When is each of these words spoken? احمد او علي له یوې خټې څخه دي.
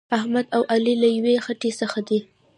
احمد 0.17 0.45
او 0.55 0.61
علي 0.73 0.93
له 1.03 1.07
یوې 1.15 1.35
خټې 1.45 1.71
څخه 1.79 1.99
دي. 2.07 2.19